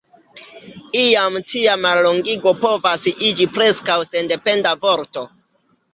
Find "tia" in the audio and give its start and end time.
1.51-1.75